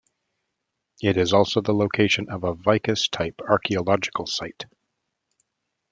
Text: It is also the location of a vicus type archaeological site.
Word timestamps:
It 1.03 1.15
is 1.15 1.31
also 1.31 1.61
the 1.61 1.75
location 1.75 2.27
of 2.31 2.43
a 2.43 2.55
vicus 2.55 3.07
type 3.07 3.39
archaeological 3.47 4.25
site. 4.25 4.65